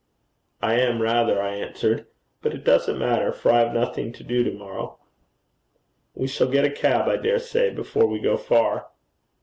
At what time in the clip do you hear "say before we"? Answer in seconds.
7.37-8.19